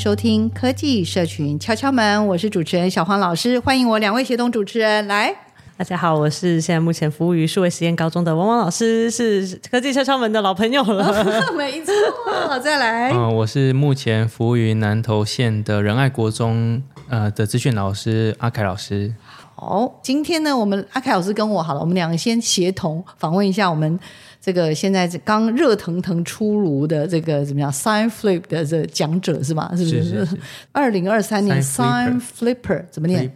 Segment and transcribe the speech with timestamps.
[0.00, 5.30] 收听科技社群敲敲门，我是主持人小黄老师，欢迎我两位协同主持人来。
[5.76, 11.22] 大家好，我是现在目前服务于数位实验高中的汪汪老师，是科技敲敲门的老朋友了。
[11.54, 11.92] 没错，
[12.60, 13.12] 再来。
[13.12, 19.12] 嗯，我是目前服务于南投县的仁爱国中呃的资讯老师阿凯老师。
[19.56, 23.98] 好，今天呢，我们阿凯老师跟我好了，我们两个先协同访问一下我们。
[24.42, 29.70] 这个现在刚热腾腾出炉的这个怎么样？Sign Flip 的这讲者是吗？
[29.76, 30.26] 是不是？
[30.72, 33.30] 二零二三年 Sign Flipper 怎么念？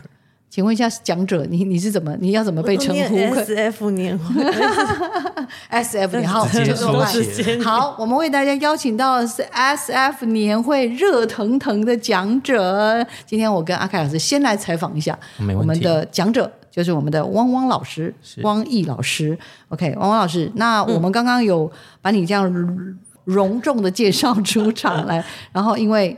[0.54, 2.16] 请问一下讲者，你你是怎么？
[2.20, 4.40] 你要怎么被称呼？S F 年会，
[5.66, 6.46] S F 年好，
[7.64, 13.04] 好，我们为大家邀请到的是 S F 年会热腾腾的讲者。
[13.26, 16.48] 今天我跟阿凯老师先来采访一下我们的讲者。
[16.70, 19.36] 就是我们的汪汪老师，汪毅老师。
[19.70, 21.68] OK，汪汪老师，那我们刚刚有
[22.00, 26.16] 把你这样隆重的介绍出场来， 然后因为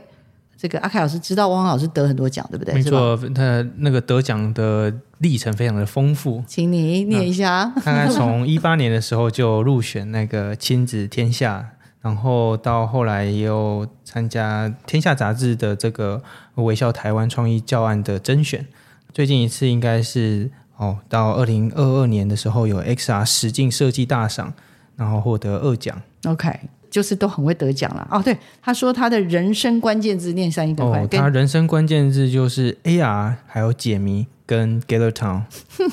[0.57, 2.73] 这个阿凯老师知道汪汪老师得很多奖，对不对？
[2.73, 7.71] 没错，他那个得奖的历程非常的丰富，请你念一下。
[7.85, 11.69] 大概从一八年的时候就入选那个亲子天下，
[12.01, 16.23] 然后到后来也有参加天下杂志的这个
[16.55, 18.65] 微笑台湾创意教案的甄选。
[19.13, 24.53] 最近一次应该是哦，到二零二二年的时候有 XR 实境设计大赏，
[24.95, 26.01] 然后获得二奖。
[26.25, 28.07] OK，就是都很会得奖了。
[28.11, 31.01] 哦，对，他说他的人生关键字念三一的快。
[31.01, 35.43] 哦，他人生关键字就是 AR，还有解谜跟 Gather Town。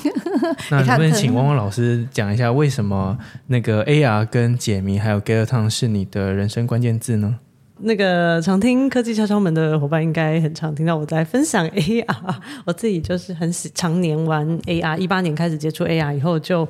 [0.71, 3.17] 那能不能请汪汪老师讲一下，为什么
[3.47, 7.39] 那个 AR 跟解谜还有 Gather Town 是你的人生关键字呢？
[7.79, 12.35] 那个常听科技敲敲门的伙伴应该很常听到我在分享 AR，
[12.65, 16.67] 我自己就是很喜常年玩 AR，一八年开始接触 AR 以后就。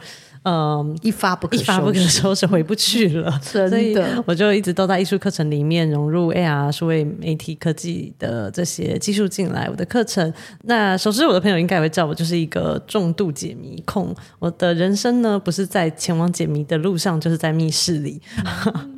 [0.48, 3.34] 嗯，一发不可一发不可收拾，回不去了。
[3.42, 10.32] 真的，我就一直都在艺术课程里面融入 AR 数位媒体科技的这些技术进来我的课程。
[10.66, 14.16] 那熟知我的朋友应该也会知道，我就是一个重度解谜控。
[14.38, 18.22] 我的人生呢，不是在前往解谜的路上，就是在密室里。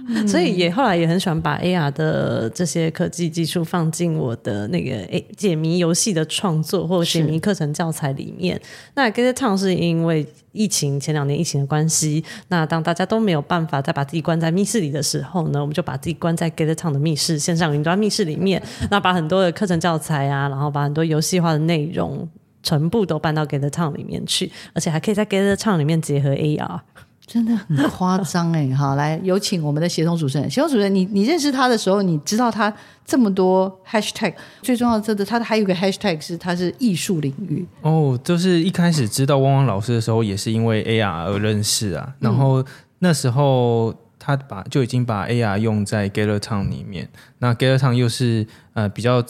[0.10, 8.60] 嗯、 所以也后来也很喜欢把 AR 的这些科技技术放进我的那个诶解谜游戏的创作或者解谜课程教材里面。
[8.96, 10.28] 那 Gather Town 是因为。
[10.58, 22.28] 疫情前两年疫情的关系，那当大家都没有办法再把自己关在密室里的时候呢，我们就把自己关在 Get Town 的密室线上云端密室里面，那把很多的课程教材啊，然后把很多游戏化的内容
[22.64, 26.80] 全部都搬到 Get Town 里面去，而且还可以在 Get Town 里面结合 AR。
[27.28, 28.72] 真的很夸张哎！
[28.74, 30.50] 好，来有请我们的协同主持人。
[30.50, 32.74] 协同主持人，你你认识他的时候，你知道他
[33.06, 38.18] 这么多 hashtag，最重要的，这个他的还有一个 hashtag 是他是艺术领域哦。
[38.24, 42.16] 就是一开始知道汪汪老师的时候，也是因为 AR 而认识啊。
[42.20, 42.64] 然后
[43.00, 47.10] 那时候他把就已经把 AR 用在 Gather Town 里面。
[47.40, 49.22] 那 Gather Town 又是呃比较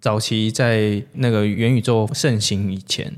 [0.00, 3.14] 早期在那个元宇宙盛行以前，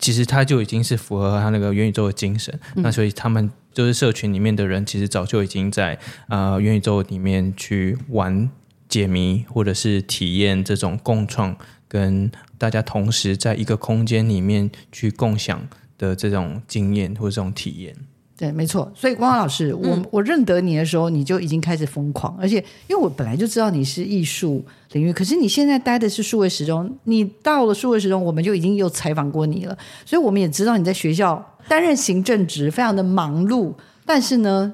[0.00, 2.52] 其实他就已经是符合他那个元宇宙的精神。
[2.74, 3.48] 嗯、那所以他们。
[3.78, 5.96] 就是社群里面的人，其实早就已经在
[6.26, 8.50] 啊元宇宙里面去玩
[8.88, 12.28] 解谜，或者是体验这种共创，跟
[12.58, 17.94] 大家同时在一个空间里面去共享的这种经验或者这种体验。
[18.38, 18.90] 对，没错。
[18.94, 29.76] 所以汪汪老师，我、嗯、我认得你的时候，你就已经开始疯狂，而且因为我本来就知道你是艺术领域，可是你现在待的是数位时钟，你到了数位时钟，我们就已经有采访过你了，
[30.06, 31.44] 所以我们也知道你在学校。
[31.68, 33.74] 担任行政职，非常的忙碌，
[34.06, 34.72] 但是呢，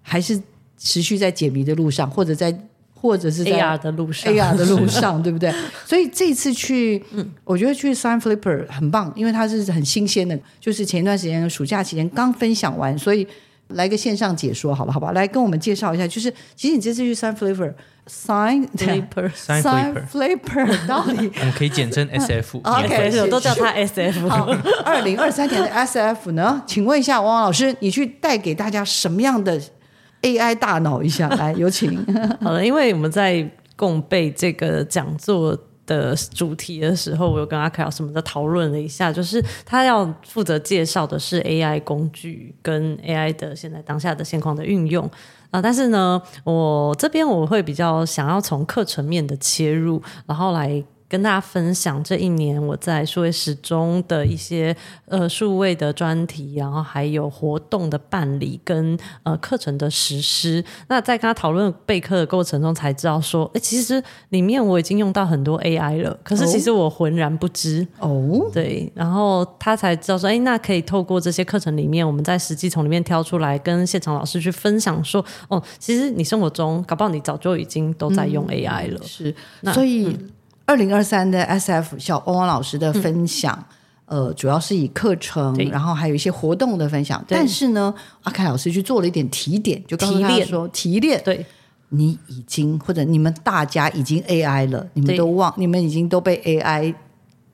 [0.00, 0.40] 还是
[0.78, 2.56] 持续在解谜的路上，或者在，
[3.06, 5.54] 或者是在 AR 的路上，AR 的路上， 对不对？
[5.84, 13.24] 所以这次去，嗯，我觉得去 Sign Flipper 很棒，因为它是很新鲜的，就是前一段时间暑假期间刚分享完，所以
[13.68, 14.98] 来个线上解说，好吧，好？
[14.98, 17.72] 吧，来跟我们介绍一下，就是其实你这次去 Sign Flipper
[18.08, 21.30] Sign Flipper，Sign Flipper 到底？
[21.40, 24.28] 我们可以简称 SF，OK， 我都叫它 SF。
[24.28, 24.48] 好，
[24.84, 26.62] 二零二三年的 SF 呢？
[26.66, 29.60] 请问一下汪汪老师，你去带给大家什么样的
[30.26, 31.28] AI 大脑一下？
[31.30, 31.96] 来，有请。
[32.42, 35.56] 好了，因为我们在共备这个讲座。
[35.86, 45.08] 的主题的时候，我有跟阿凯老师们在讨论了一下，就是他要负责介绍的是 AI 工具跟 AI 的现在当下的现况的运用
[45.52, 50.82] 啊，但是呢，我这边我会比较想要从课程面的切入，然后来。
[51.08, 54.76] 跟大家分享这一年我在数位时钟的一些
[55.06, 60.64] 呃数位的专题，然后还有活动的办理跟呃课程的实施。
[60.88, 68.50] 那在跟他讨论备课的过程中，才知道说，哎，其实里面我已经用到很多 AI 了，可是其实我浑然不知哦。
[68.52, 78.98] 对，然后他才知道说，哎，那可以透过这些课程里面，我们在实际从里面挑出来，跟现场老师去分享说，哦，其实你生活中搞不好你早就已经都在用 AI 了。
[79.00, 80.06] 嗯、是，那所以。
[80.06, 80.30] 嗯
[80.66, 83.56] 二零二三的 SF 小汪汪老师的分享，
[84.06, 87.24] 嗯、呃，主要是以课程，然后还有一些活动的分享。
[87.28, 91.46] 但是呢，阿凯老师去做了一点提点，就告诉他说，提炼，对，
[91.90, 96.92] 你已经或者你们大家已经 AI 了，你们都忘，你们已经都被 AI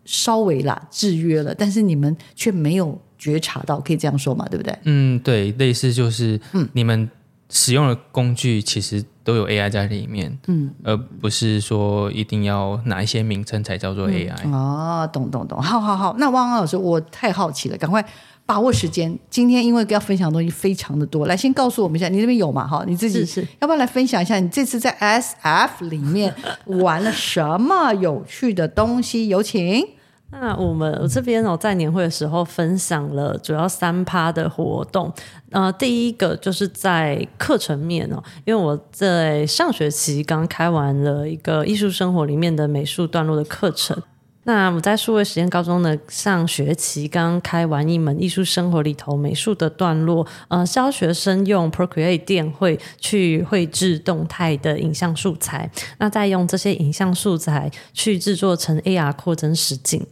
[0.05, 4.49] 稍微啦制约了，但是你们却没有觉察到，可以这样说嘛？
[4.49, 4.77] 对不对？
[4.85, 7.09] 嗯，对，类似就是，嗯，你们
[7.53, 9.05] 使用的工具其实。
[9.25, 14.35] 都有 AI 在里面，嗯，而不是说一定要哪一些名称才叫做 AI。
[14.43, 16.17] 嗯、哦，懂懂懂，好好好。
[16.19, 18.05] 那汪汪老师，我太好奇了，赶快
[18.45, 19.17] 把握时间。
[19.31, 22.67] 今天因为要分享的东西非常的多，来先告诉我们一下，你那边有吗？
[22.67, 26.35] 哈，你自己是，是要不要来分享一下你这次在 SF 里面
[26.67, 29.29] 玩了什么有趣的东西？
[29.29, 29.87] 有请。
[30.35, 35.13] 那我们我这边哦，在年会的时候分享了主要三趴的活动。
[35.51, 44.03] 呃，第一个就是在课程面哦，因为我在上学期刚开完了一个艺术生活里面的美术段落的课程。
[44.45, 60.05] 那我在数位实验高中的上学期刚开完一门艺术生活里头美术的段落，呃，教学生用 Procreate 电绘去绘制动态的影像素材，那再用这些影像素材去制作成 AR 扩增实景。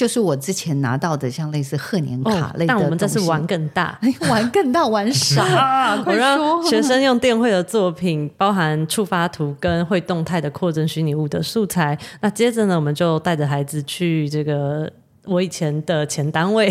[0.00, 4.00] 就是我之前拿到的，像类似贺年卡类的、哦，但我们这次玩更大，
[4.30, 6.02] 玩更大， 玩傻？
[6.08, 11.98] 我让学生用电绘的作品， 包含触发图跟会动态的扩增虚拟物的素材。
[12.22, 14.90] 那接着呢，我们就带着孩子去这个
[15.26, 16.70] 我以前的前单位，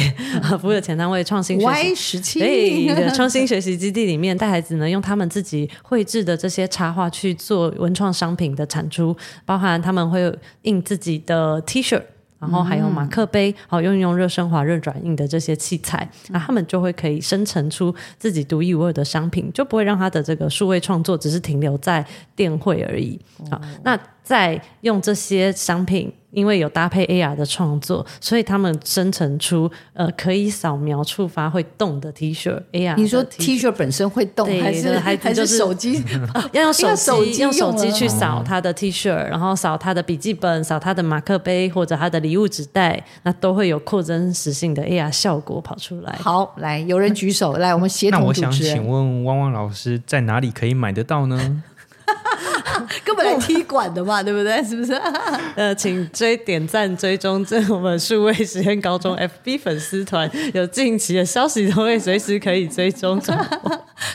[0.59, 9.15] 服务的前单位创新学习，对，创新学习基地里面，带孩子呢用他们自己绘制的这些插画去做文创商品的产出，
[9.45, 12.01] 包含他们会印自己的 T 恤。
[12.39, 22.05] 然后还有马克杯，好用用热升华、热转印的这些器材，那他们就会可以生成出自己独一无二的商品，就不会让他的这个数位创作只是停留在
[22.35, 23.19] 电绘而已。
[23.51, 26.13] 好，那再用这些商品。
[26.31, 32.55] 因为有搭配 AR 的创作，所以他们生成出呃可以扫描触发会动的 T 恤。
[32.71, 36.03] AR，你说 T 恤本身会动，还是还是手机？
[36.51, 46.15] 要用手机用手机去扫他的 T 恤，然后扫他的笔记本，扫他的马克杯或者他的礼物纸袋，那都会有扩增实性的 AR 效果跑出来。
[46.21, 48.21] 好，来有人举手，来我们协同。
[48.21, 51.63] 那我想请问汪汪老师在哪里可以买得到呢？
[53.03, 54.61] 根本来踢馆的嘛，对不对？
[54.63, 54.93] 是不是？
[55.55, 63.19] 呃，请追点赞追踪这我们数位实验高中 FB 粉丝团，有近期的消息都会随时可以追踪。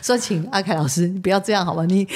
[0.03, 1.85] 说，请阿凯老师，你不要这样好吗？
[1.87, 2.07] 你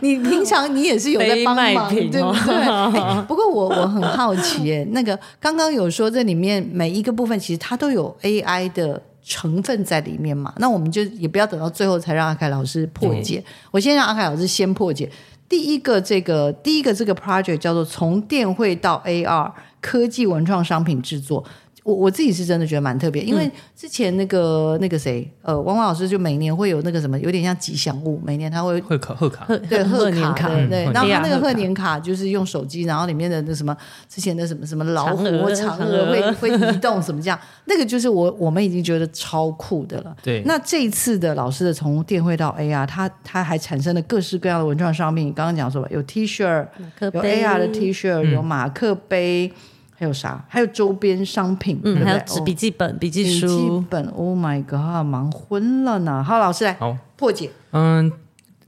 [0.00, 2.22] 你你平常你也是有在帮忙，对不对？
[2.22, 10.52] 欸、不过我我很好奇，哎，那个刚刚有说这里面每一个部分其实它都有 AI 的成分在里面嘛？
[10.58, 15.10] 那我们就也不要等到最后才让阿凯老师破解，嗯、我先让阿凯老师先破解。
[15.48, 21.44] 第一个这个第一个这个 project 叫做从电绘到 AR 科技文创商品制作。
[21.88, 33.74] 我我自己是真的觉得蛮特别，因为之前那个那个谁，呃，汪汪老师就每年会有那个什么，有点像吉祥物，每年他会会卡贺卡，对贺年卡，对，对，然后他那个贺年卡就是用手机，然后里面的那什么
[34.06, 40.14] 之前的什么什么老虎、嫦娥会会移动什么这样，那个就是我我们已经觉得超酷的了。
[40.22, 46.66] 对，那这一次的老师的从电绘到 AR，他他还产生了各式各样的文创商品，刚刚讲说吧，有 T 恤，
[47.00, 49.50] 有 AR 的 T 恤，有马克杯。
[49.98, 50.44] 还有啥？
[50.48, 53.46] 还有周边商品，嗯，还有纸笔记本、笔记书。
[53.48, 56.22] 笔记本，Oh my god，忙昏了呢！
[56.22, 57.50] 好，老师来，好，破解。
[57.72, 58.08] 嗯，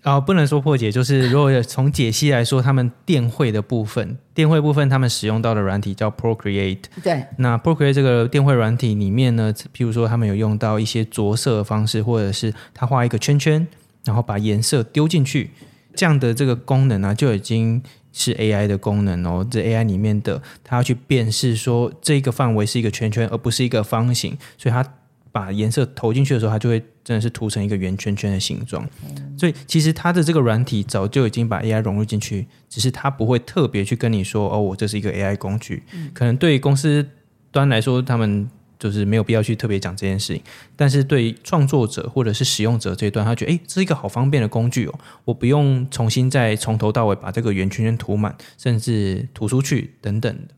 [0.03, 6.83] 啊、哦，不能说破解，就是 如果从解析来说，他们电绘的部分，电绘部分他们使用到的软体叫 Procreate。
[7.01, 13.65] 对，那 Procreate 这个电绘软体里面呢，譬如说他们有用到一些着色的方式，或者是他画一个圈圈，
[14.05, 15.53] 然后把颜色丢进去，
[15.95, 17.81] 这样的这个功能呢、啊，就已经
[18.13, 19.47] 是 AI 的功能哦。
[19.51, 24.85] 这 AI 里面的，它要去辨识说这个范围是一个圈圈，而不是一个方形，所以它。
[25.33, 28.85] 把颜色投进去的时候，它就会真的是涂成一个圆圈圈的形状。
[29.09, 35.85] 嗯、所以其实它的这个软体早就已经把 AI 融入进去，只是它不会特别去跟你说：“哦，我这是一个 AI 工具。
[35.93, 37.07] 嗯”可能对于公司
[37.53, 40.43] 端来说，他们就是没有必要去特别讲这件事情。
[40.75, 44.95] 但是对创作者或者是使用者这一段，他觉得：“诶，这是一个好方便的工具哦，
[45.27, 50.55] 我不用重新再从头到尾把这个圆圈圈涂满，甚至涂出去等等的。”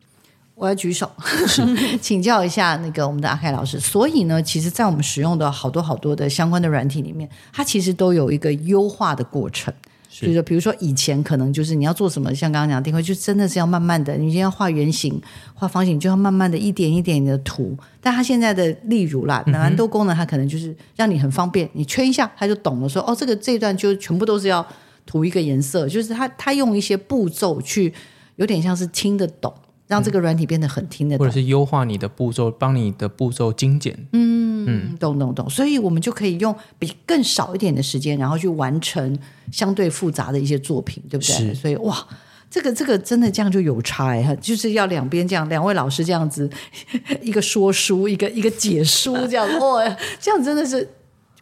[0.55, 1.11] 我要举手，
[2.01, 3.81] 请教一下那个我们的阿凯老师。
[3.81, 9.75] 所以呢，其实，在我们使用的好多好多的相关的软体里面，它其实都有一个优化的过程。
[10.15, 14.15] 所以说，比如说以前可能就是你要做什么，像刚刚讲的定位，就真的是要慢慢的。
[14.15, 15.19] 你今天要画圆形、
[15.55, 17.75] 画方形，就要慢慢的一点一点的涂。
[18.01, 23.01] 但它现在的例如啦，蛮多功能，它可能就是让你很方便，你圈一下，它就懂了说。
[23.01, 24.65] 说哦，这个这一段就全部都是要
[25.07, 27.95] 涂一个颜色，就是它它用一些步骤去，
[28.37, 29.53] 有点像是听得懂。
[29.89, 33.95] 让这个软体变得很听得懂，或者是优化你的步骤，帮你的步骤精简。
[34.13, 35.49] 嗯嗯，懂懂懂。
[35.49, 39.19] 所以我们就可以用比更少一点的时间，然后去完成
[39.51, 41.35] 相对复杂的一些作品，对不对？
[41.35, 41.55] 是。
[41.55, 42.07] 所以哇，
[42.51, 46.49] 这个这个真的这样就有差哎，就是要两边这样，两位老师这样子，
[47.23, 49.85] 一个说书，一个一个解书，这样哇，
[50.21, 50.89] 这样真的是。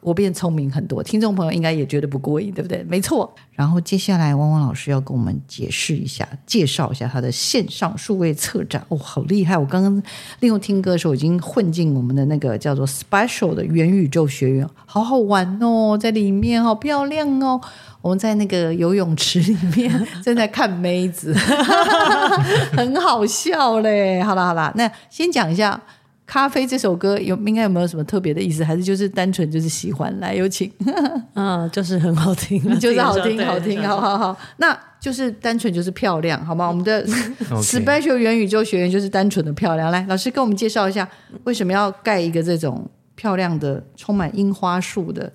[0.00, 2.82] 我变聪明很多，听众朋友应该也觉得不过瘾，对不对？
[2.84, 3.30] 没错。
[3.52, 8.82] 然后接下来，汪汪老师要跟我们解释一下，介绍一下他的线上数位策展。
[8.88, 9.58] 哦，好厉害！
[9.58, 10.02] 我刚刚
[10.40, 17.60] 利用听歌的时候，已经混进我们的那个叫做 “special” 的元宇宙学院，好好玩哦，在里面好漂亮哦。
[18.00, 21.34] 我们在那个游泳池里面 正在看妹子，
[22.72, 24.22] 很好笑嘞。
[24.22, 25.78] 好了好了，那先讲一下。
[26.30, 28.62] 咖啡这首歌有应该有没有什么特别的意思？
[28.62, 30.16] 还是就是单纯就是喜欢？
[30.20, 30.70] 来，有请。
[31.34, 34.38] 嗯，就是很好听， 就是好听，好听，好好好。
[34.58, 36.68] 那就是单纯就是漂亮，好吗？
[36.68, 37.04] 我们的
[37.60, 39.90] special 元宇宙学员就是单纯的漂亮。
[39.90, 41.08] 来，老师跟我们介绍一下，
[41.42, 45.32] 为什么要盖一个这种漂亮的、充满樱花树的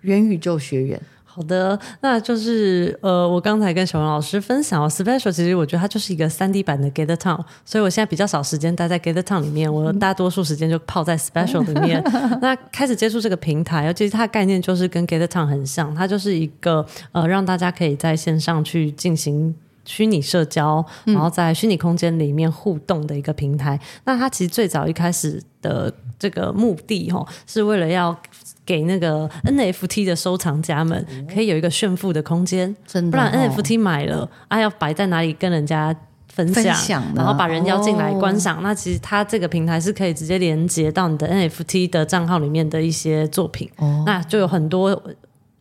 [0.00, 0.98] 元宇宙学院？
[1.32, 12.02] 好的，那就是呃，我刚才跟小文老师分享哦，Special 其实我觉得它就是一个三 D 版的 Gather Town，所以我现在比较少时间待在 Gather Town 里面，我大多数时间就泡在 Special 里面。
[12.42, 23.76] 那开始接触这个平台，其实它的概念就是跟 Gather Town 很像，它就是一个呃，让大家可以在线上去进行虚拟社交，然后在虚拟空间里面互动的一个平台。
[23.76, 28.16] 嗯、那它其实最早一开始的这个目的哈、哦，是为了要。
[28.66, 32.72] 给那个 NFT 的收藏家们可以有一个炫富的空间，
[33.10, 35.92] 不然 NFT 买了啊，要摆在哪里跟人家
[36.28, 38.58] 分享，分享然后把人邀进来观赏。
[38.58, 45.02] 哦、那其实它这个平台是可以直接连接到你的 NFT 的账号里面的一些作品，哦、那就有很多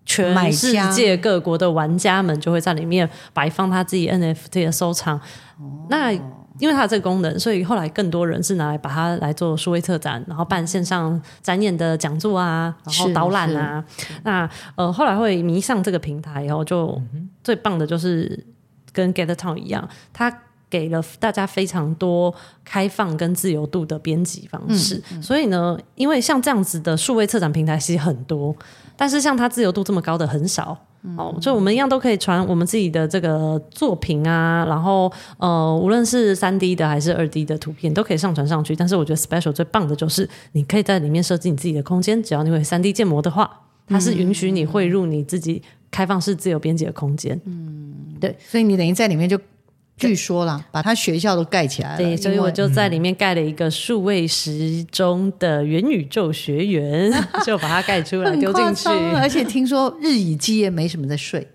[0.10, 5.16] 全世界各国的玩家们就会在里面摆放他自己 NFT 的收藏。
[5.60, 6.12] 哦、那
[6.58, 13.86] 因为它有这个功能，所以后来更多人是拿来把它来做数位策展，然后办线上展演的讲座啊，然后导览啊。
[14.24, 17.00] 那呃，后来会迷上这个平台以后，就
[17.44, 18.46] 最棒的就是
[18.92, 20.36] 跟 Gather Town 一样，它
[20.70, 22.34] 给了大家非常多
[22.66, 24.96] 开放跟自由度的编辑方式。
[25.12, 28.54] 嗯嗯、所以呢，因为像这样子的数位策展平台其实很多，
[29.00, 30.78] 但是像它自由度这么高的很少。
[31.16, 38.76] 哦，就我们一样都可以传我们自己的这个作品啊，然后呃，无论是三 D 的还是二 D 的图片，都可以上传上去。
[38.76, 43.50] 但是我觉得 Special 最棒的就是，你可以在里面设计你自己的空间，只要你会三 D 建模的话，
[43.88, 47.40] 它是允许你汇入你自己开放式自由编辑的空间。
[47.46, 49.40] 嗯，对，所以你等于在里面就。
[50.00, 51.98] 据说啦，把他学校都盖起来了。
[51.98, 57.12] 对，所以我就在里面盖了一个数位时钟的元宇宙学园，
[57.46, 58.88] 就把它盖出来丢进去。
[59.16, 61.46] 而且听说日以继夜没什么在睡，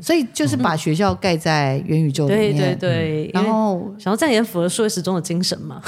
[0.00, 2.56] 所以就是把学校盖在元宇宙里面。
[2.56, 5.80] 对对对，然后想要这样也符合数位时钟的精神嘛。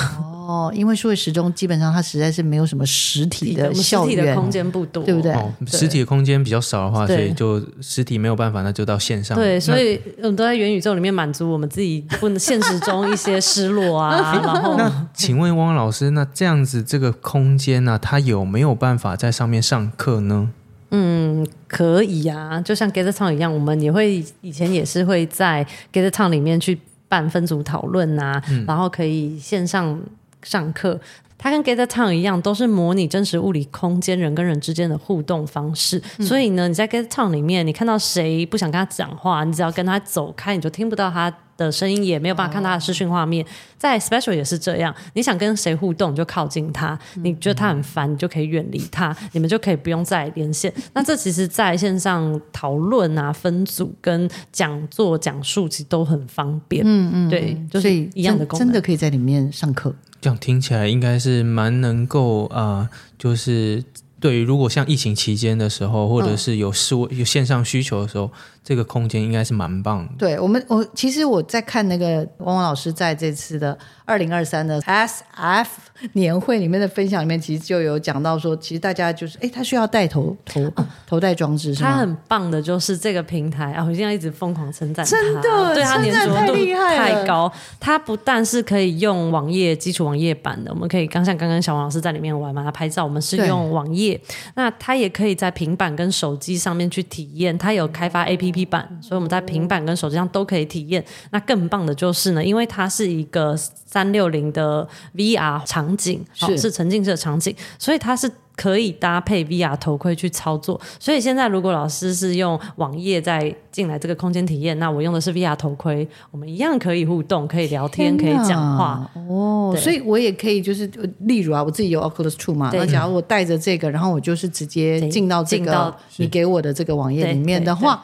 [0.52, 5.32] 哦，因为数位时钟基本上它实在是没有什么实体的校园的空间不多，对不对？
[5.32, 9.34] 哦、实体的空间比较少的话，所以就实体没有办法，那就到线上。
[9.34, 14.34] 对，所以我们都在元宇宙里面满足我们自己不能现实中一些失落啊。
[14.44, 20.50] 然后，那请问汪老师，那这样子这个空间呢、啊，它有没有办法在上面上课呢？
[20.90, 26.78] 嗯，可以啊，就像 Gather Town 一样，我们也会以前也是会在 Gather Town 里面去
[27.08, 29.98] 办分组讨论啊，嗯、然后可以线上。
[30.42, 31.00] 上课，
[31.38, 36.00] 它跟 Gather Town 一样，都是模拟真实物理空间人跟人之间的互动方式。
[36.18, 43.44] 嗯、所以呢，你在 Gather Town 里面，你看到谁不想跟他讲话，你只要跟他走开，你就听不到他的声音，也没有办法看他的视讯画面。
[43.44, 50.72] 哦、在 Special 也是这样，你想跟谁互动，你就靠近他；你觉得他很烦，你就可以远离他，你们就可以不用再连线。
[50.94, 56.82] 那这其实在线上讨论啊、分组跟讲座讲述，其实都很方便。
[56.86, 59.92] 嗯嗯，对，就是一样的功能，真的可以在里面上课。
[60.22, 62.88] 这样听起来应该是蛮能够啊、呃，
[63.18, 63.84] 就是
[64.18, 68.30] 对于如果像疫情期间的时候，或者是有事有线上需求的时候。
[68.64, 70.12] 这个空间应该是蛮棒的。
[70.16, 73.76] 对我们，我其实我在看那个汪汪老师在这次的
[74.12, 75.66] 二零二三的 SF
[76.12, 80.72] 年会里面的分享里面，其实就有讲到说，其实大家就是，哎，他需要带头头
[81.06, 81.90] 头戴装置，是吗？
[81.90, 87.48] 他很棒的，就是这个平台啊，我现在一直疯狂称赞他，真的，对他粘着度太高。
[87.80, 94.20] 太他不但是可以用网页基础网页版的，我们可以刚像刚刚小王老师在里面玩嘛，他拍照，我们是用网页，
[94.54, 98.52] 那他也可以在平板跟手机上面去体验，他有开发 APP。
[98.52, 101.02] P 版，所以我们在平板跟手机上都可以体验。
[101.30, 110.80] 那更棒的就是呢，因为它是一个三六零的 VR 场景，是、沉浸式的场景，所以它是可以搭配 VR 头盔去操作。
[110.98, 119.10] 所以现在如果老师是用网页在进来这个空间体验，那我用的是 VR 头盔，我们一样可以互动、可以聊天、可以讲话。
[119.28, 120.86] 哦，所以我也可以就是，
[121.20, 128.02] 例如啊，我自己有 Oculus Two 嘛，对那假如我带着这个，然后我就是直接进到这个你给我的这个网页里面的话。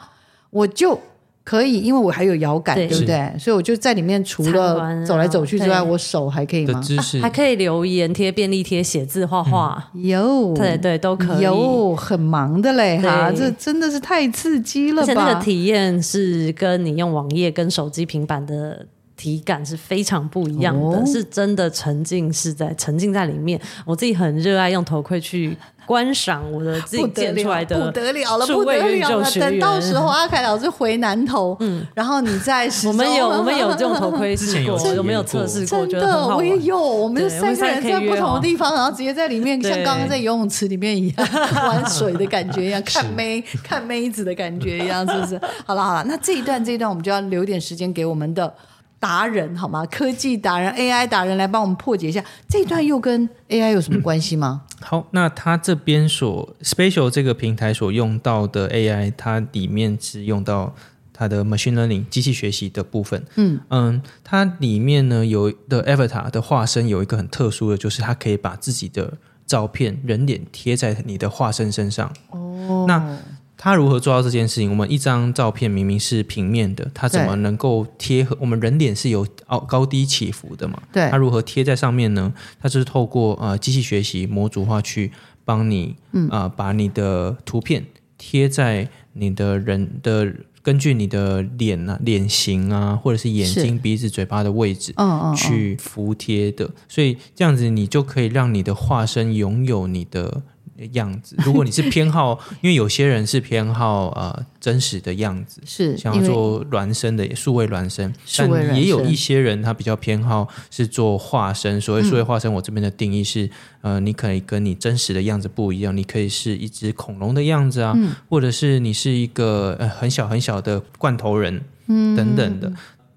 [0.51, 0.99] 我就
[1.43, 3.33] 可以，因为我还有摇杆，对，对不对？
[3.39, 6.79] 所以我就在里面，除了走来走去之外，我手还可以吗？
[6.79, 11.43] 啊、还可以留言、贴便利贴、写字、画画，有、嗯，对对都可以。
[11.43, 15.03] 有很忙的嘞哈，这真的是太刺激了吧！
[15.03, 18.85] 而且那个体验是跟你用网页、跟手机、平板的
[19.19, 23.59] 体感是非常不一样的，哦、是真的沉浸是在沉浸在里面。
[23.85, 25.57] 我自己很热爱用头盔去。
[25.89, 29.31] 观赏我的自己建出来的，不得了了，不得了了！
[29.31, 35.87] 等到时候阿凯老师回南投，嗯，然后你再我们有我们有这种头盔 试过，有没有测试过？
[35.87, 36.79] 真的，我也有。
[36.79, 41.27] 我们三个人在不同的地方，然后直接在里面，像刚刚在游泳池里面一样
[41.67, 45.41] 玩水的感觉一样，看妹看妹子的感觉一样，是不是？
[45.65, 48.53] 好了好了，那这一段这一段我们就要留点时间给我们的。
[48.99, 49.85] 达人好吗？
[49.85, 54.63] 科技达人、AI 达人来帮我们破解一下这一段又跟 AI 有什么关系吗？
[54.65, 60.75] 嗯、好，那他这边所 Special 这个平台所用到的 AI，它里面是用到
[61.13, 63.25] 它的 Machine Learning 机器学习的部分。
[63.35, 69.13] 嗯嗯，它里面呢有的 Avatar 的化身有一个很特殊的，就是它可以把自己的
[69.45, 72.11] 照片人脸贴在你的化身身上。
[72.31, 73.17] 哦，那。
[73.61, 74.69] 他如何做到这件事情？
[74.69, 78.37] 我们一张照片明明是平面的，他怎么能够贴合？
[78.39, 80.81] 我们人脸是有高高低起伏的嘛？
[80.93, 82.33] 对，他如何贴在上面呢？
[82.61, 85.11] 他就是透过呃机器学习模组化去
[85.43, 87.85] 帮你，嗯啊、呃，把你的图片
[88.17, 94.93] 贴在你的人的根据你的脸啊、脸型啊，或者是眼睛、鼻子、嘴巴的位置，
[95.35, 96.71] 去服贴的。
[96.87, 100.43] 所以这样子，你就可以让你的化身拥有你的。
[100.87, 111.79] 样子，如果你是偏好， 因为有些人是偏好呃真实的样子，是想要做孪生的数位孪生，但也有一些人他比较偏好是做化身。
[111.79, 113.45] 所谓数位化身，我这边的定义是，
[113.81, 122.71] 嗯、呃，你可以跟你真实的样子不一样，你可以是一只恐龙的样子啊，嗯、或者是你是一个呃很小很小的罐头人，嗯，等等的。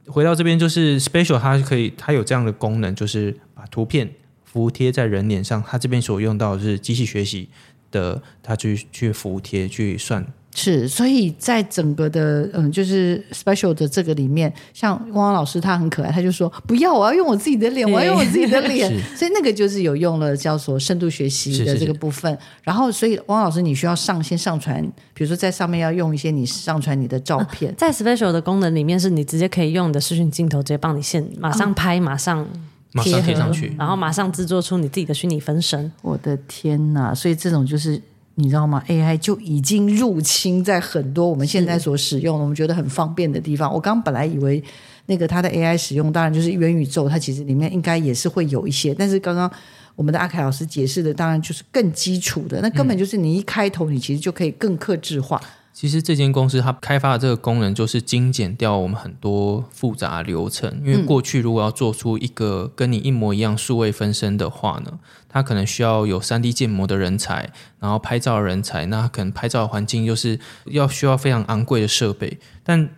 [0.09, 4.11] 回到这边就是 Special，它可以它有这样的功能，就是把图片。
[4.53, 7.49] 服贴在人脸上，它这边所用到的是机器学习
[7.91, 10.27] 的，它去去服贴去算。
[10.55, 18.87] 是，所以在整个的嗯，就是 special 的这个里面，像汪汪老师他很可爱，他就说不要，我要用我自己的脸，我要用我自己的脸。
[19.17, 22.31] 所以那个就是有用了叫做深度学习的这个部分。
[22.33, 24.83] 是是是然后，所以汪老师你需要上先上传，
[25.15, 32.47] 比如说在上面要用一些你上传你的照片，啊、在 special 的功能里面，是你直接可以用你的视讯镜头直接帮你现马上拍，马上。
[32.93, 35.91] 马上贴上去，然后马上制作出你自己的虚拟分身。
[36.03, 37.15] 我的天哪！
[37.15, 38.01] 所以这种就是
[38.35, 43.73] 你知道吗？AI 就已经入侵在很多我们现在所使用的我们觉得很方便的地方。
[43.73, 44.63] 我刚本来以为
[45.07, 48.95] 那个它的 AI 使用，当然就是元宇宙，它其实里面应该也是会有一些。
[48.95, 49.51] 但是刚刚
[49.97, 55.41] 我们的阿凯老师解释的，当然就是更基础的，那根本就是你一开头，你其实就可以更克制化。
[55.73, 60.81] 其实这间公司它开发的这个功能，就是精简掉我们很多复杂流程。
[60.85, 72.39] 因为过去如果要做出一个跟你一模一样数位分身的话呢，它可能需要有 3D 建模的人才，然后拍照的人才，那可能拍照的环境就是要需要非常昂贵的设备。
[72.63, 72.91] 但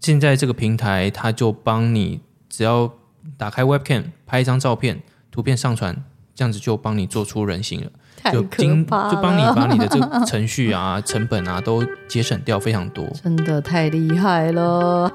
[0.00, 2.92] 现在这个平台，它就帮你只要
[3.36, 6.04] 打开 Webcam 拍一张照片，图片上传。
[6.34, 7.92] 这样子就帮你做出人形了，太
[8.30, 13.04] 就可怕就帮你把你的这个 程序啊、 成本啊都节省掉非常多。
[13.24, 15.10] 真的太厉害了。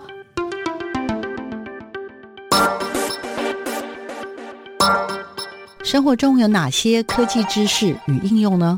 [5.83, 8.77] 生活中有哪些科技知识与应用呢？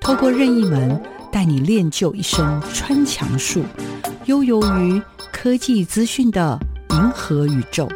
[0.00, 1.00] 透过任意门
[1.32, 3.64] 带你练就一身穿墙术，
[4.26, 6.56] 悠游于科技资讯的
[6.90, 7.88] 银河宇宙。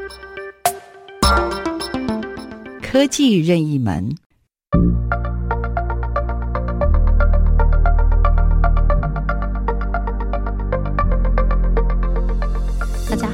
[2.83, 4.12] 科技任意门。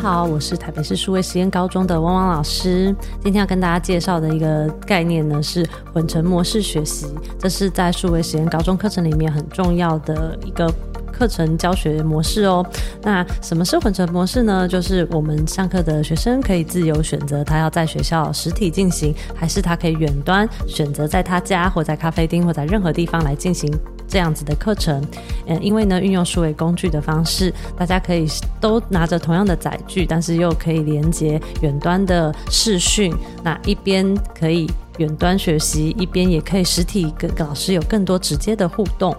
[0.04, 2.94] 好，我是台北市数位实验高中的汪汪老师。
[3.22, 7.06] 今天要跟大家介绍的一个概念呢，是混成模式学习。
[7.38, 10.70] 这是在数位实验高中课程里面很重要的一个。
[11.16, 12.66] 课程教学模式哦，
[13.00, 14.66] 那什么是混成模式呢？
[14.66, 23.72] 就是我们上课的学生可以自由选择，他要在学校实体进行，还是他可以远端选择在他家或在咖啡厅或在任何地方来进行
[24.14, 25.04] 这样子的课程。
[25.46, 28.28] 嗯，因为呢，运用数位工具的方式，大家可以
[28.60, 39.12] 都拿着同样的载具，但是又可以连接远端的视讯，那一边可以远端学习，一边也可以实体跟老师有更多直接的互动。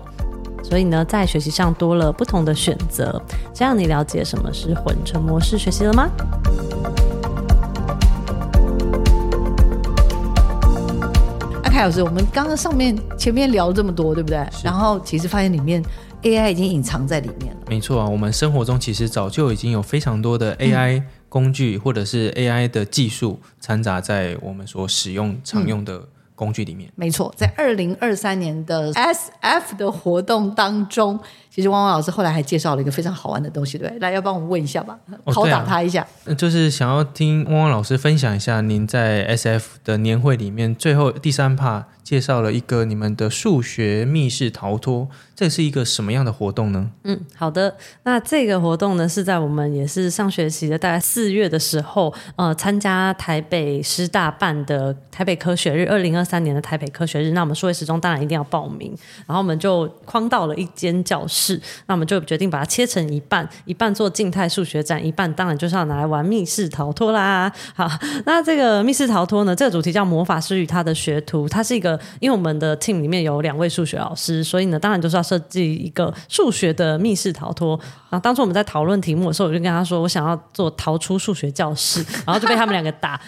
[0.63, 3.21] 所以呢，在学习上多了不同的选择，
[3.53, 6.09] 这样你了解什么是混成模式学习了吗？
[11.75, 14.47] 凯老师，我们刚刚上面前面聊这么多，对不对？
[14.63, 15.83] 然后其实发现里面
[16.21, 17.59] AI 已经隐藏在里面了。
[17.67, 26.07] 没错啊，我们生活中其实早就已经有非常多的 AI 工具或者是 AI 的技术掺杂在我们所使用常用的、嗯。
[26.35, 31.17] 工具里面，没错，在二零二三年的 SF 的活动当中，
[31.55, 34.99] 其实汪汪老师后来还介绍了一个非常好玩的东西，对，来，要帮我们问一下吧，
[35.33, 36.05] 考打他一下。
[36.25, 45.07] 哦啊、就是想要听汪汪老师分享一下，您在 SF 的年会里面最后第三 part 介绍了一个你们的数学密室逃脱。
[45.35, 46.89] 这是一个什么样的活动呢？
[47.03, 47.75] 嗯，好的。
[48.03, 57.31] 那这个活动呢，是在我们也是上学期的大概四月的时候，呃，参加台北师大办的台北科学日，二零二三年的台北科学日。
[57.31, 67.51] 那我们数位时钟当然一定要报名，然后我们就框到了一间教室，是那我们就决定把它切成一半，一半做静态数学展，一半当然就是要拿来玩密室逃脱啦。
[67.75, 67.89] 好，
[68.25, 75.25] 那这个密室逃脱呢，这个主题叫魔法师与他的学徒，它是一个，因为我们的 team 里面有两位数学老师，所以呢，当然就是要。
[75.25, 77.75] 设计一个数学的密室逃脱。
[78.11, 83.19] 然后当初我们在讨论题目的时候，我就跟他说，我想要做逃出数学教室，然后就被他们两个打。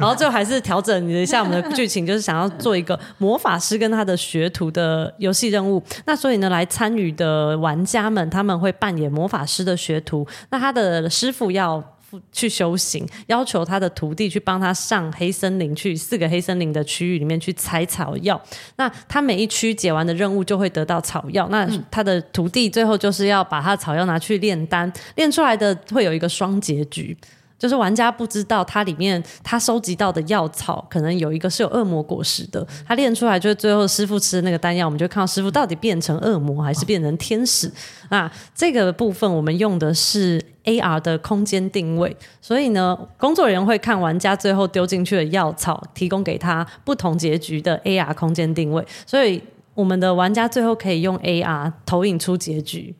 [0.00, 5.80] 后最后还是调整了一下我们的剧情，就是想要做一个魔法师跟他的学徒的游戏任务。
[6.06, 11.82] 那所以呢，来参与的玩家们他们会扮演魔法师的学徒，那他的师傅要。
[12.30, 18.38] 去修行，要求他的徒弟去帮他上黑森林，去四个黑森林的区域里面去采草药。
[18.76, 21.48] 那他每一区解完的任务就会得到草药。
[21.48, 27.16] 那他的徒弟最后就是要把他的草药拿去炼丹，炼出来的会有一个双结局。
[27.62, 37.70] 就是玩家不知道它里面他收集到的药草，可能有一个是有恶魔果实的，他炼出来就是最后师傅吃的那个丹药，我们就看到师傅到底变成恶魔还是变成天使。
[38.10, 49.40] 那这个部分我们用的是 AR 的空间定位，所以呢，工作人员会看玩家最后丢进去的药草，提供给他不同结局的 AR 空间定位，所以
[49.74, 52.92] 我们的玩家最后可以用 AR 投影出结局。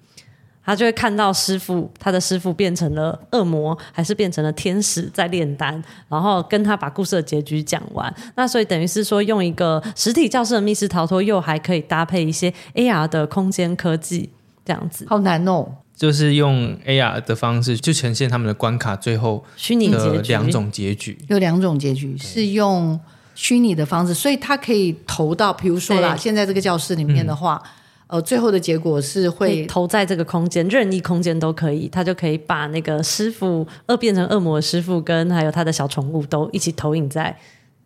[0.64, 8.14] 他就会看到师傅，他的师傅变成了恶魔，还是变成了天使在炼丹，然后跟他把故事的结局讲完。
[8.36, 14.30] 那所以等于是说，用一个实体教室的密室逃脱，又还可以搭配一些 AR 的空间科技，
[14.64, 15.04] 这样子。
[15.08, 15.66] 好难哦！
[15.96, 21.18] 就是用 AR 的方式去呈现他们的关卡，最后虚拟的两种结局。
[21.28, 22.98] 有两种结局是用
[23.34, 27.60] 虚拟的方式，所以他可以投到，比如说啦，现在这个教室里面的话。
[27.64, 27.70] 嗯
[28.12, 37.34] 呃，最后的结果是会投在这个空间，任意空间都可以，他就可以把那个师傅恶变成恶魔的师傅，跟还有他的小宠物都一起投影在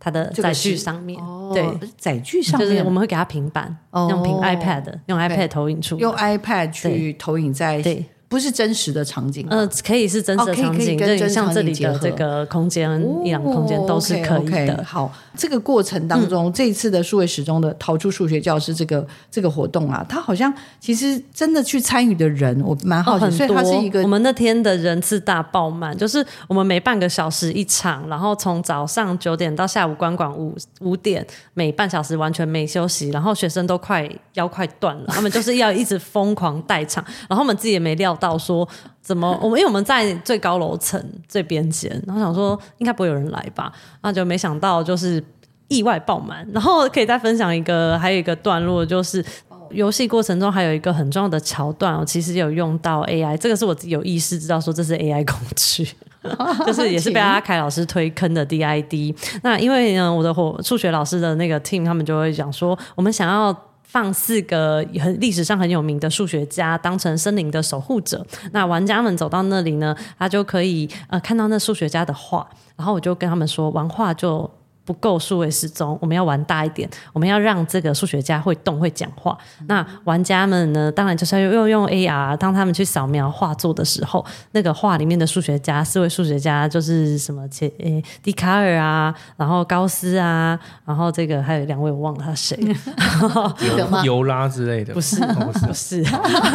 [0.00, 1.16] 他的载具上面。
[1.22, 1.64] 哦、对，
[1.96, 8.04] 载具上面，就是我们会给他平板，哦、用平 iPad，用 iPad 投影出，用 iPad 去投影在对。
[8.28, 14.82] 不是真实的场景，呃，可以是真实的场景，跟像这里的这个空间、一两空间都是可以的。
[14.84, 38.15] 好，这个过程当中，这一次的数位时钟的逃出数学教室这个这个活动啊，它好像其实真的去参与的人，我蛮好奇，所以它是一个我们那天的人次大爆满，就是我们每半个小时一场，然后从早上九点到下午关馆五五点，每半小时完全没休息，然后学生都快腰快断了，他们就是要一直疯狂带场，然后我们自己也没料。
[38.16, 38.68] 到说
[39.00, 43.70] 怎么我们因为我们在最高楼层最边间，然后想说应该不会有人来吧，
[44.02, 45.22] 那就没想到就是
[45.68, 46.44] 意外爆满。
[46.52, 49.24] 然后可以再分享一个，还有一个段落就是。
[49.70, 55.85] 游戏过程中还有一个很重要的桥段，我其实有用到 AI，这个是我自己有意识知道说这是 AI 工具，
[56.64, 59.12] 就是也是被阿凯老师推坑的 DID。
[59.42, 63.52] 那因为呢，我的伙数学老师的那个 team 他们就会讲说，我们想要
[63.96, 74.50] 放四个很历史上很有名的数学家当成森林的守护者，那玩家们走到那里呢，他就可以呃看到那数学家的画，然后我就跟他们说，玩画就。
[74.87, 76.88] 不够数位时钟，我们要玩大一点。
[77.12, 79.37] 我们要让这个数学家会动会讲话。
[79.66, 80.90] 那玩家们呢？
[80.92, 92.57] 当然就是要用用 AR，当他们去扫描画作的时候，那个画里面的数学家，四位数学家就是什么切诶，笛卡尔啊，然后高斯啊，然后这个还有两位我忘了他谁，
[93.59, 94.05] 记得吗？
[94.05, 96.05] 尤拉之类的，不是，不是，不是。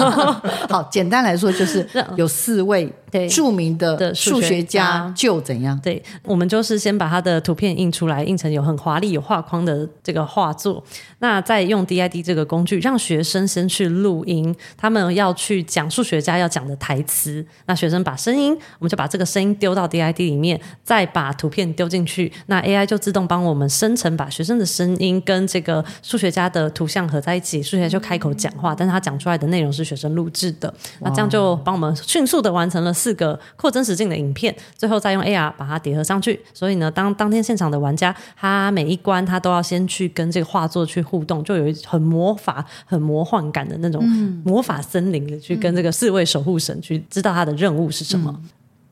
[0.71, 2.91] 好，简单来说就是 有四位
[3.29, 5.79] 著名的数学家，就怎样？
[5.81, 8.23] 对，我们就是先把他的图片印出来。
[8.23, 10.81] 印成有很华丽有画框的这个画作，
[11.19, 17.45] 那再用 DID 这个工具，让学生先去录音，他们要去讲数学家要讲的台词。
[17.65, 30.73] 那学生把声音，我们就把这个声音丢到 DID 里面，再把图片丢进去，那 AI 就自动帮我们生成，把学生的声音跟这个数学家的图像合在一起，数学家就开口讲话，但是他讲出来的内容是学生录制的。
[30.99, 36.39] 那这样就帮我们迅速的完成了四个扩增实境的影片，最后再用 AR 把它叠合上去。
[36.53, 38.15] 所以呢，当当天现场的玩家。
[38.35, 44.03] 他每一关他都要先去跟这个画作去互动，就有一很魔法、很魔幻感的那种
[44.43, 48.33] 魔法森林的去跟这个四位守护神去知道他的任务是什么。
[48.43, 48.49] 嗯、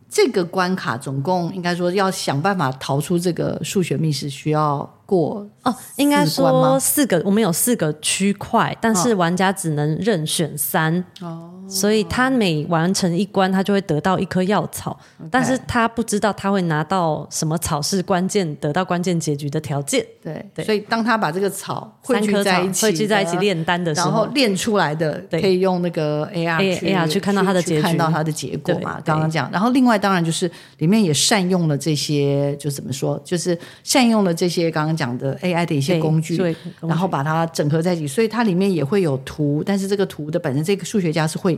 [0.10, 4.90] 这个关卡总共应该说要想办法逃出这个数学密室，需要。
[5.10, 14.98] 过哦，应该说四个，我们有四个区块，但是玩家只能任选三哦，所以他每完成一关，他就会得到一颗药草
[15.32, 20.06] 但是他不知道他会拿到什么草是关键，得到关键结局的条件。
[20.22, 29.02] 对对，所以当他把这个草汇聚在一起，汇聚在一起炼丹的时候，然后炼出来的可以用那个 AR 去 AR 去看到他的结局，看到他的结果嘛。
[29.04, 36.36] 刚刚讲，然后另外当然就是里面也善用了这些，就怎么说，就是善用了这些刚刚讲的 AI 的一些工具，
[36.82, 41.58] 然后把它整合在一起，所以它里面也会有图，但是这个图的本身，这个数学家是会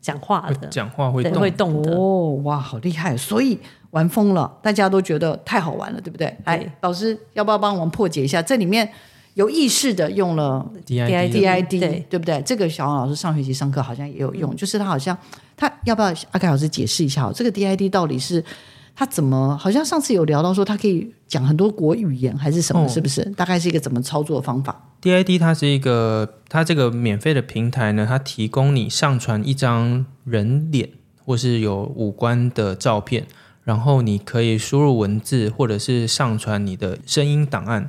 [0.00, 3.16] 讲话的，讲话会动会动的哦，哇，好厉害！
[3.16, 3.56] 所以
[3.90, 6.36] 玩疯了，大家都觉得太好玩了，对不对？
[6.42, 8.42] 哎，老师要不要帮我们破解一下？
[8.42, 8.90] 这里面
[9.34, 12.42] 有意识的用了 DID，对对不对？
[12.44, 15.16] 这个小王老师上学期上课好像也有用，就是他好像
[15.56, 17.30] 他要不要阿凯老师解释一下？
[17.32, 18.44] 这个 DID 到底是？
[18.94, 22.86] 他怎么好像上次有聊到说他可以讲很多国语言还是什么？
[22.88, 23.22] 是不是？
[23.36, 30.90] 大概是一个怎么操作的方法？DID 它是一个，它这个免费的平台呢，它提供你上传一张人脸
[31.24, 33.26] 或是有五官的照片，
[33.64, 37.88] 然后你可以输入文字或者是上传你的声音档案，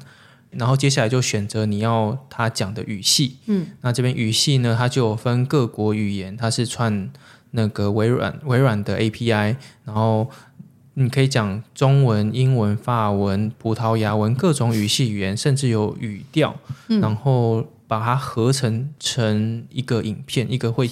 [0.51, 3.37] 然后接下来就选择你要他讲的语系。
[3.47, 7.11] 嗯，那这边语系呢，它就有分各国语言，它是串
[7.51, 10.29] 那个微软微软的 API，然后。
[10.93, 16.54] 你可以讲中文、英文、法文、葡萄牙文各种语系语言，甚至有语调，
[16.89, 20.89] 嗯、然后把它合成成一个影片，一个会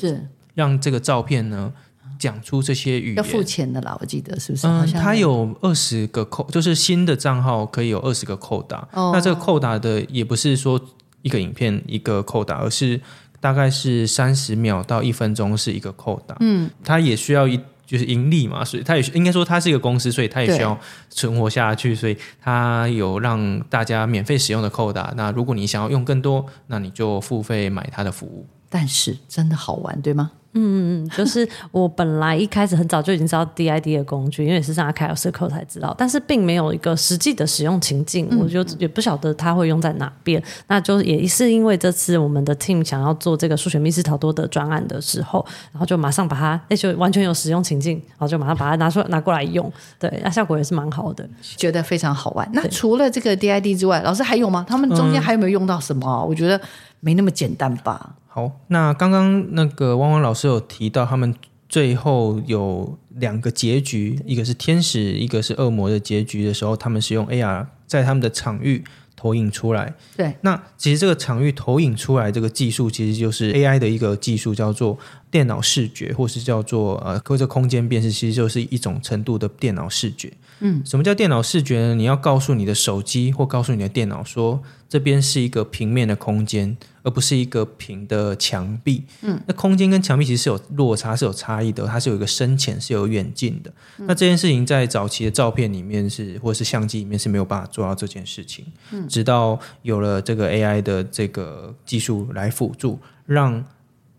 [0.54, 1.74] 让这个照片呢
[2.18, 3.16] 讲出这些语言。
[3.16, 4.68] 要付钱的啦，我记得是不是？
[4.68, 8.88] 嗯，它有二十个扣，就是新的账号可以有二十个扣打。
[8.94, 10.80] 哦、那这个扣打的也不是说
[11.24, 13.02] 一个影片一个扣打，而是
[13.42, 16.38] 大概是三十秒到一分钟是一个扣打。
[16.40, 17.60] 嗯，它也需要一。
[17.90, 25.12] 就是盈利嘛，所以他也应该说他是一个公司，所以他也需要存活下去，所以他有让大家免费使用的扣打。
[25.18, 28.46] 那如果你想要用更多，那你就付费买他的服务。
[28.70, 30.32] 但是真的好玩，对吗？
[30.54, 40.44] 嗯嗯嗯，就是我本来一开始很早就已经知道 DID 的工具，因为也是上阿凯老师课才知道，但是并没有一个实际的使用情境，嗯、我就也不晓得它会用在哪边。
[40.66, 52.50] 那就也是因为这次我们的 team 想要做这个数学密室逃脱的专案的时候，然后就马上把它，那就完全有使用情境，然后就马上把它拿出来拿过来用，对，那效果也是蛮好的，觉得非常好玩。
[52.54, 54.66] 那除了这个 DID 之外，老师还有吗？
[54.68, 56.08] 他们中间还有没有用到什么？
[56.10, 56.60] 嗯、我觉得
[57.00, 58.16] 没那么简单吧。
[58.28, 61.34] 好，那刚刚那个汪汪老师有提到，他们
[61.68, 68.84] 最后有两个结局，一个是天使，一个是恶魔的结局的时候，他们是用 AR 在他们的场域
[69.16, 69.94] 投影出来。
[70.16, 74.98] 对，那其实这个场域投影出来这个技术，其实就是 AI 的一个技术，叫做
[75.32, 80.32] 电脑视觉，或是叫做呃或者空间辨识，其实就是一种程度的电脑视觉。
[80.60, 81.96] 嗯，什么叫电脑视觉呢？
[81.96, 89.04] 你要告诉你的手机或告诉你的电脑说，这边是一个平面的空间，而不是一个平的墙壁。
[89.22, 93.72] 嗯，那空间跟墙壁其实是有落差，是有差异的，它是有一个深浅，是有远近的。
[93.98, 98.66] 嗯、那这件事情在早期的照片里面是，或者是相机里面是没有办法做到这件事情。
[98.92, 103.64] 嗯，直到有了这个 AI 的这个技术来辅助，让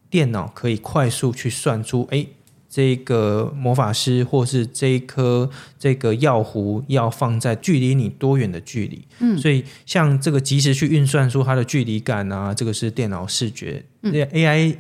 [0.09, 2.27] 电脑可以快速去算出，哎。
[2.73, 9.05] 这个魔法师，或是这一颗这个药壶，要放在距离你多远的距离？
[9.19, 14.77] 嗯，所以像这个及时去运算出它的距离感啊，这个是电脑视觉，嗯，AI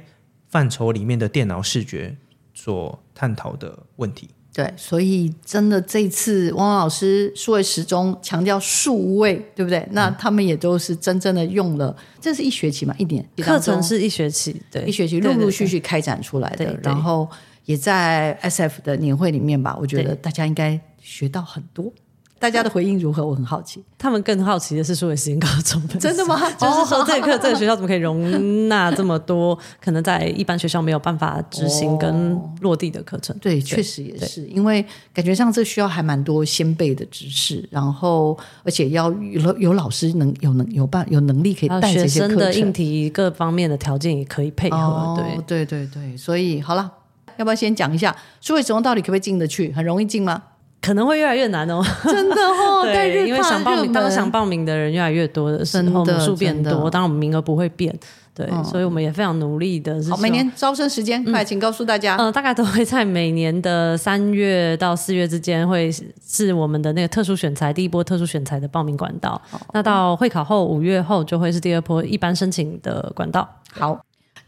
[0.49, 2.17] 范畴里面的电脑视觉
[2.55, 4.31] 所探讨的问题。
[4.53, 9.85] 对，所以真的这次汪汪老师数位时钟强调数位，对不对？
[9.91, 17.29] 那他们也都是真正的用了，这是一学期嘛，一年课程是一学期，对，一学期陆陆续续开展出来的，对对对，然后。
[17.71, 21.93] 也在 SF 的年会里面吧，我觉得大家应该学到很多。
[22.41, 23.25] 大家的回应如何？
[23.25, 23.85] 我很好奇。
[23.99, 26.37] 他们更好奇的是数位实验高中，真的吗？
[26.59, 33.37] 就是说这个课，这个学校怎么可以容纳这么多 可能在一般学校没有办法执行跟落地的课程？
[33.37, 44.79] 哦、对，确实也是，因为感觉上这需要还蛮多先辈的知识，然后而且要有有老师能有能有办有能力可以带这些课程，学生的应题各方面的条件也可以配合。
[44.79, 45.15] 哦、
[45.47, 46.91] 对对对对，所以好了。
[47.41, 49.73] 要不要先讲一下数位时钟到底可不可以进得去？
[49.73, 50.43] 很容易进吗？
[50.83, 52.85] 可能会越来越难哦，真的哦。
[52.93, 57.99] 对，因为想报名，当想报名的人越来越多的时候，人数变多，当然我们名额不会变。
[58.35, 60.03] 对，嗯、所以我们也非常努力的。
[60.09, 62.17] 好，每年招生时间，快、嗯，请告诉大家。
[62.17, 65.91] 嗯、呃，大概都会在每年的三月到四月之间，会
[66.27, 69.41] 是我们的那个特殊选材第一波特殊选材的报名管道。
[69.51, 73.47] 哦、那到会考后五月后，就会是第二波一般申请的管道。
[73.73, 73.99] 好。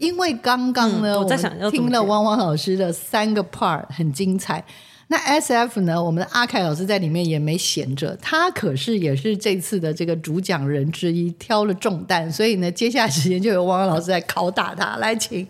[0.03, 4.63] 因为刚刚呢，嗯、我在想我听了汪汪老师的三个 part 很精彩。
[5.07, 12.31] 那 SF 呢，我们的阿凯老师在里面也没闲着，他可是也是这次的这个主讲人之一，挑了重担。
[12.33, 15.47] 所以呢，接下来时间就由汪汪老师来拷打他，来请。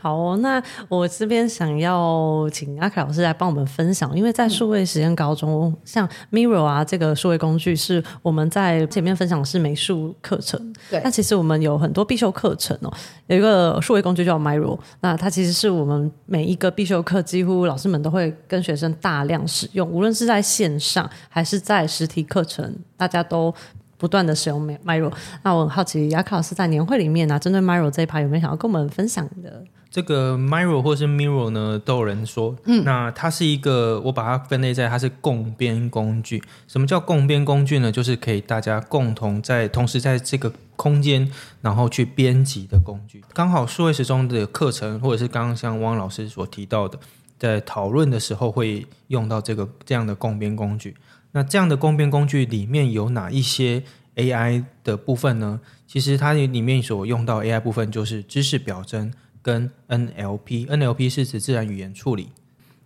[0.00, 12.92] 好哦，那我这边想要请阿凯老师来帮我们分享，因为在数位实验高中，嗯、像 Mirror 啊这个数位工具是我们在前面分享的是美术课程，对，那其实我们有很多必修课程哦，
[13.26, 23.54] 有一个数位工具叫 Miro，那它其实是我们每一个必修课几乎老师们都会跟学生大量使用，无论是在线上还是在实体课程，大家都
[23.96, 25.12] 不断的使用 Miro。
[25.42, 29.64] 那我很好奇，雅卡老师在年会里面呢、啊，针对 Miro 这一趴有没有想要跟我们分享的？
[29.94, 36.42] 这个 Miro 或是 Mirror 呢，都有人说，嗯，那它是一个，我把它分类在它是共编工具。
[36.66, 37.92] 什么叫共编工具呢？
[37.92, 41.30] 就是可以大家共同在同时在这个空间，
[41.60, 43.22] 然后去编辑的工具。
[43.32, 46.98] 刚好数位时钟的课程，或者是刚刚像汪老师所提到的，
[47.38, 50.96] 在讨论的时候会用到这个这样的共编工具。
[51.30, 53.84] 那这样的共编工具里面有哪一些
[54.16, 55.60] AI 的部分呢？
[55.86, 59.12] 其实它里面所用到 AI 部分就是知识表征。
[59.44, 62.30] 跟 NLP，NLP 是指自然语言处理。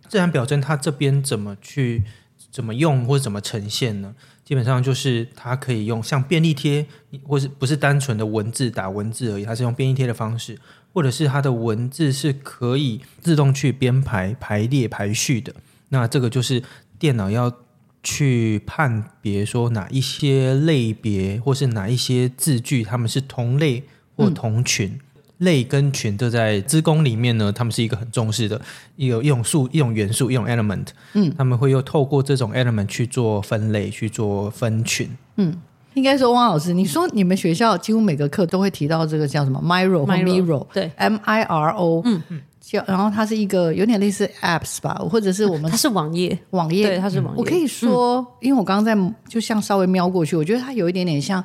[0.09, 2.03] 自然表征它这边怎么去
[2.51, 4.13] 怎么用或者怎么呈现呢？
[4.43, 6.85] 基本上就是它可以用像便利贴，
[7.23, 10.59] 或是不是单纯的文字打文字而已，它是用便利贴的方式，
[10.91, 15.53] 或者是它的文字是可以自动去编排、排列、排序的。
[15.89, 16.61] 那这个就是
[16.97, 17.55] 电脑要
[18.01, 23.83] 去判别说哪一些类别或是哪一些字句，它们是同类
[24.15, 24.89] 或同群。
[24.89, 24.99] 嗯
[25.39, 28.59] 类跟群都在资工里面呢，他们是一个很重视的，
[28.97, 30.87] 有一种素、一种元素、一种 element。
[31.13, 35.09] 嗯，他们会又透过这种 element 去做分类、去做分群。
[35.37, 35.55] 嗯，
[35.93, 42.01] 应该说汪老师，你说你们学校几乎每个课都会提到这个叫什么 Miro 或 Miro，对，M I R O。
[42.03, 47.39] 嗯嗯，叫然后它是一个有点类似 apps 吧，或者是我们它是网页，网页对，它是网页。
[47.39, 51.41] 我可以说，嗯、因为我刚刚在就像稍微瞄过去，我觉得它有一点点像。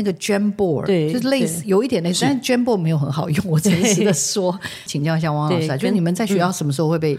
[0.00, 3.46] 那个 Jamboard 对，就是类似有一点类似，但是 Jamboard 没有很好用。
[3.46, 7.14] 我诚实的说，请教一下汪老师，就是你们在学校什么时候会被、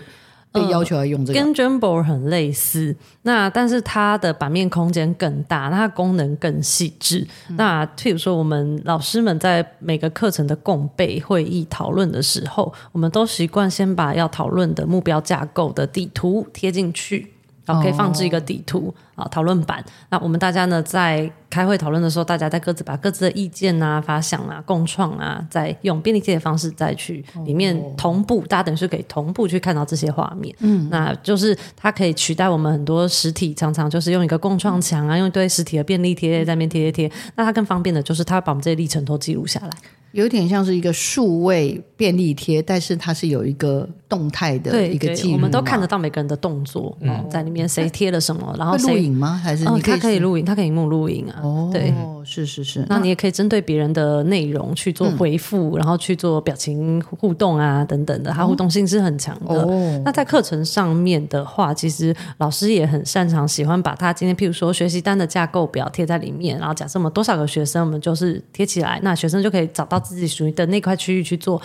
[0.53, 1.39] 嗯、被要求要用这个？
[1.39, 7.27] 跟 Jamboard 很类似，那但是它的版面空间更大，那它功能更细致。
[7.49, 17.33] 嗯、那譬如说，我们老师们在每个课程的共备会议讨论的时候，我们都习惯先把要讨论的目标架构的地图贴进去。
[17.81, 19.83] 可以放置一个底图啊，讨论版。
[20.09, 30.55] 那我们大家呢，在开会讨论的时候，大家在各自把各自的意见啊、发想啊、共创啊，再用便利贴的方式再去里面同步，大家等于是可以同步去看到这些画面。
[30.59, 37.17] 嗯，那就是它可以取代我们很多实体，常常就是用一个共创墙啊，用一堆实体的便利贴在那边贴贴贴。
[37.35, 39.69] 那它更方便的就是，它把我们这些历程都记录下来。
[40.11, 49.39] 有点像是一个数位便利贴，但是它是有一个动态的一个记录，我们都看得到每个人的动作，嗯，在里面谁贴了什么，然后录影吗？
[49.41, 51.39] 还是你可以、哦、他可以录影，他可以萤幕录影啊。
[51.41, 51.93] 哦，对，
[52.25, 52.85] 是是是。
[52.89, 59.61] 那你也可以针对别人的内容去做回复，嗯、然后去做表情互动啊等等的，它互动性是很强的。
[59.61, 71.61] 哦，那在课程上面的话，其实老师也很擅长，喜欢把他今天譬如说学习单的架构表贴在里面，然后假设我们多少个学生，我们就是贴起来，那学生就可以找到自己属于的那块区域去做。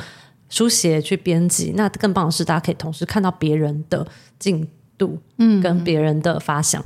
[0.48, 4.06] 书写去编辑，那更棒的是，大家可以同时看到别人的
[4.38, 4.64] 进
[4.96, 6.80] 度，嗯，跟别人的发想。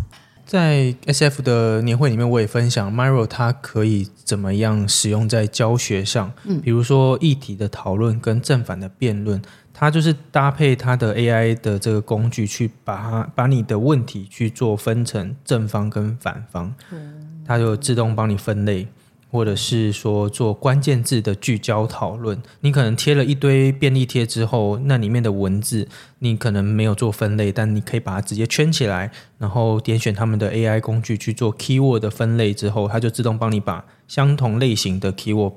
[0.46, 9.42] 在 SF 的年会里面，我也分享 Miro 它可以怎么样使用在教学上，嗯，比如说议题的讨论跟正反的辩论，
[9.74, 18.88] 它就是搭配它的 AI 的这个工具去把它把你的问题去做分成正方跟反方，嗯，它就自动帮你分类。
[19.30, 25.86] 或者是说做关键字的聚焦讨论，你可能贴了一堆便利贴之后，那里面的文字
[26.18, 35.54] 你可能没有做分类，但你可以把它直接圈起来，然后点选他们的 AI 工具去做 keyword 的分类之后，它就自动帮你把相同类型的 keyword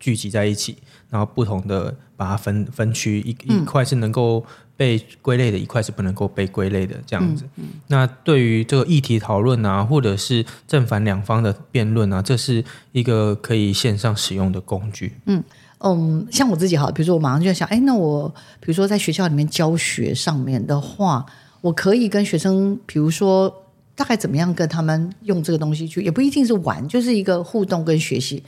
[0.00, 0.78] 聚集在一起，
[1.10, 4.44] 然后不同的把它分分区，一一块是能够。
[4.76, 7.44] 被归类的一块是不能够被归类的，这样子。
[7.56, 15.14] 嗯嗯、那对于这个议题讨论啊，或者是正反两方的辩论啊，这是一个可以线上使用的工具。
[15.26, 15.42] 嗯
[15.78, 21.24] 嗯，像我自己哈，比如说我马上就在想，哎，那我比如说在学校里面教学上面的话，
[21.60, 23.62] 我可以跟学生，比如说
[23.94, 28.42] 大概怎么样跟他们用这个东西去，也不一定是玩，就是一个互动跟学习。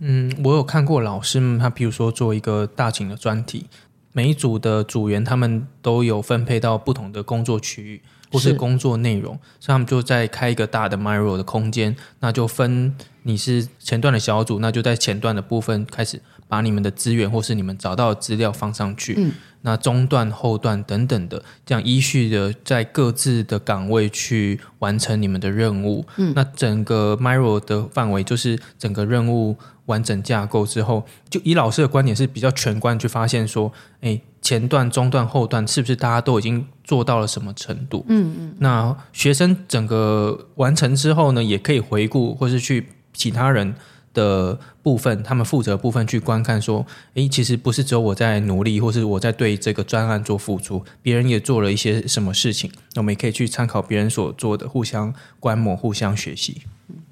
[0.00, 3.66] 嗯，我有看过老师们，他比如说做一个大型的专题。
[4.12, 8.02] 每一组的组员，他们都有分配到不同的工作区域
[8.32, 12.94] 或是工作内容，是所以他们就在开一个大的 Miro 的空间，那就分
[13.28, 16.18] 你是前段的小组，那就在前段的部分开始
[16.48, 19.16] 把你们的资源或是你们找到的资料放上去。
[19.18, 26.06] 嗯，那中段、后段等等的，这样依序的在各自的岗位去完成你们的任务。
[26.16, 29.56] 嗯，那整个 Miro 的范围就是整个任务。
[29.88, 33.72] 完整架构之后，就以老师的观点是比较全观去发现说，
[34.02, 38.04] 诶，前段、中段、后段是不是大家都已经做到了什么程度？
[38.06, 38.54] 嗯嗯。
[38.58, 42.86] 那学生整个完成之后呢，也可以回顾，或是去
[43.18, 43.74] 其他人
[44.14, 56.62] 的部分，他们负责部分去观看说，诶，其实不是只有我在努力，或是我在对这个专案做付出，别人也做了一些什么事情，那我们也可以去参考别人所做的，互相观摩，互相学习。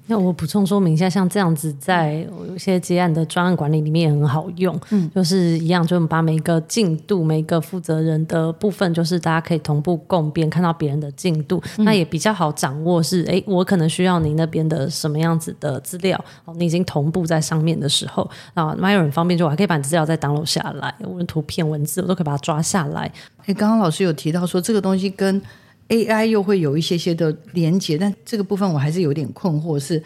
[0.07, 13.07] 那我补充说明一下，像这样子，在有些接案的专案管理里面也很好用，嗯，就是一样，就把每个进度、每个负责人的部分，就是大家可以同步共编，看到别人的进度，嗯、那也比较好掌握是。
[13.07, 23.11] 是哎，我可能需要你那边的什么样子的资料，哦，你已经同步在上面的时候，啊，Miro 很方便，就我还可以把你资料再 download 下来，无论图片、文字，我都可以把它抓下来。
[23.45, 25.41] 哎，刚刚老师有提到说这个东西跟
[25.89, 30.03] AI 又会有一些些的连接，但这个部分我还是有点困惑是。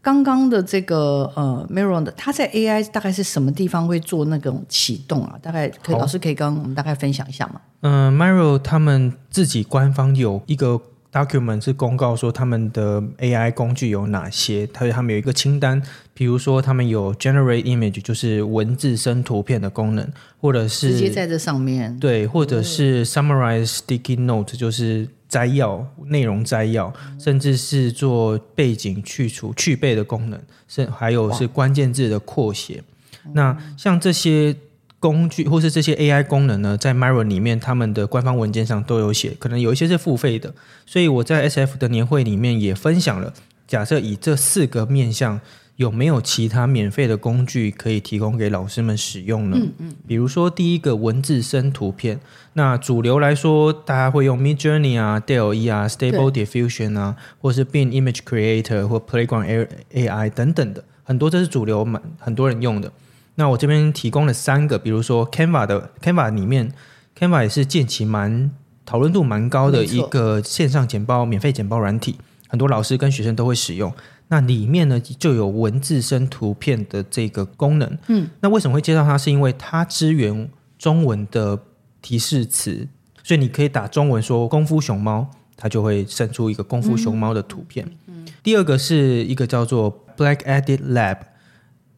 [0.00, 5.38] 刚刚的这个呃 m i r o n 的，它在 AI 大概是什么地方会做那种启动啊？
[5.40, 7.58] 大概可以，老师可以跟我们大概分享一下吗？
[7.80, 10.78] 嗯、呃、Miro 他们自己官方有一个
[11.10, 15.82] document 是公告说他们的 AI 工具有哪些，他他们有一个清单，
[16.14, 20.08] 比如说他们有 Generate Image 就是文字生图片的功能，
[20.40, 25.08] 或者是直接在这上面对，或者是 Summarize Sticky Note 就是。
[25.26, 32.84] 摘要、内容摘要，甚至是做背景去除、去背的功能，是还有是关键字的扩写。
[33.32, 34.54] 那像这些
[35.00, 40.54] 工具或是这些 AI 功能呢，在 Miro 里面，他们的官方文件上都有写，可能有一些是付费的。
[40.86, 43.34] 所以我在 SF 的年会里面也分享了，
[43.66, 45.40] 假设以这四个面向。
[45.76, 49.56] 有没有其他免费的工具可以提供给老师们使用呢？
[49.60, 52.20] 嗯嗯，比如说第一个文字生图片，
[52.52, 62.92] 那主流来说，大家会用 Midjourney 啊、DALL-E 啊、Stable Diffusion 啊，对或是 Bing Image Creator 或 Playground AI 等等的，很多这是主流，蛮很多人用的。
[63.34, 66.72] 那我这边提供了三个，比如说 Canva 的 Canva 里面
[67.18, 68.52] ，Canva 也是近期蛮
[68.86, 72.14] 讨论度蛮高的一个线上简报免费简报软体，
[72.46, 73.92] 很多老师跟学生都会使用。
[74.28, 77.98] 那里面呢，就有文字生图片的这个功能。
[78.08, 79.18] 嗯，那为什么会介绍它？
[79.18, 80.48] 是因为它支援
[80.78, 81.58] 中文的
[82.00, 82.88] 提示词，
[83.22, 87.86] 所以你可以打中文说“功夫熊猫”，它就会生出一个功夫熊猫的图片。
[88.06, 91.18] 嗯，第二个是一个叫做 Black Edit Lab。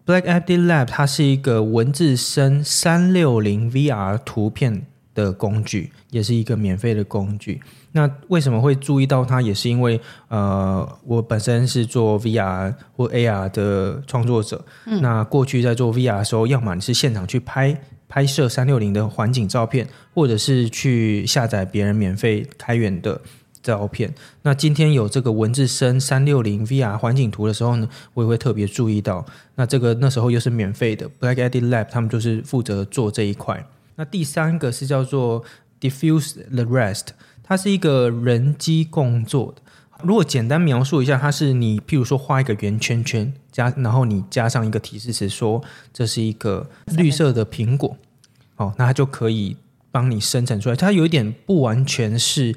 [0.05, 4.87] Black Edit Lab 它是一个文字生三六零 VR 图片
[5.17, 7.61] 的工具，也是一个免费的工具。
[7.93, 9.41] 那为什么会注意到它？
[9.41, 9.99] 也是因为，
[10.29, 14.63] 呃，我本身是做 VR 或 AR 的创作者。
[14.85, 15.01] 嗯。
[15.01, 23.23] 那过去在做 VR 的时候，要么你是现场去拍拍摄三六零的环境照片，或者是去下载别人免费开源的
[23.63, 24.15] 照片。
[24.43, 29.25] 那今天有这个文字生三六零 VR 环境图的时候呢，我也会特别注意到。
[29.55, 33.67] 那这个那时候又是免费的，Black Edit Lab 他们就是负责做这一块。
[33.97, 35.45] 那第三个是叫做
[35.81, 37.09] Diffuse the Rest，
[37.43, 39.63] 它是一个人机共作的。
[40.03, 47.97] 如果简单描述一下，它是你譬如说画一个圆圈圈，加然后你加上一个提示词说这是一个绿色的苹果，
[48.57, 49.57] 哦，那它就可以
[49.91, 50.77] 帮你生成出来。
[50.77, 52.55] 它有一点不完全是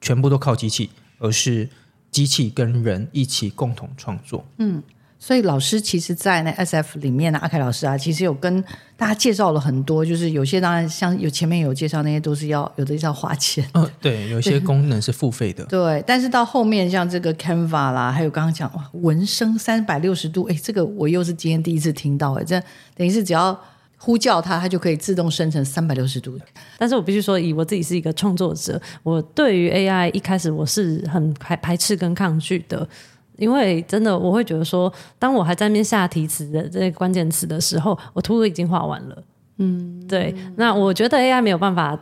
[0.00, 1.70] 全部都靠机器，而是
[2.10, 4.44] 机器跟人一起共同创作。
[4.58, 4.82] 嗯。
[5.20, 8.62] 所以老师其实，在那 SF 里面呢，阿凯老师啊，其实有跟
[8.96, 16.02] 大家介绍了很多，就是有些当然像有前面有介绍那些都是要有的是要花钱，嗯、哦，对，有些功能是付费的， 对。
[16.06, 22.60] 但是到后面像这个 Canva 啦，还有刚刚讲哇，纹生三百六十度，哎，这个我又是今天第一次听到，哎，这
[22.94, 23.60] 等于是只要
[23.96, 26.38] 呼叫它，它就可以自动生成三百六十度。
[26.78, 32.88] 但是我必须说，以我自己是一个创作者，我对于 AI 一开始我是很排排斥跟抗拒的。
[33.38, 39.24] 因为真的，我会觉得说，当我还在那边下题词的这些关键词的时候，我图已经画完了。
[39.58, 40.34] 嗯，对。
[40.56, 41.98] 那我觉得 AI 没有办法